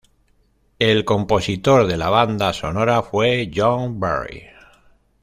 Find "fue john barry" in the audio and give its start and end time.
3.03-4.45